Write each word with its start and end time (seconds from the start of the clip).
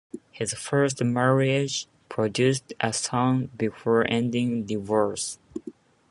His 0.31 0.55
first 0.55 1.03
marriage 1.03 1.85
produced 2.09 2.73
a 2.79 2.91
son 2.91 3.51
before 3.55 4.03
ending 4.09 4.51
in 4.51 4.65
divorce. 4.65 5.37